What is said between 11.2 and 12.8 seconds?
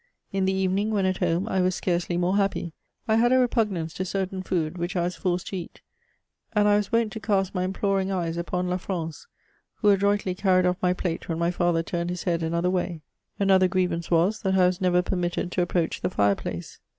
when my father turned his head another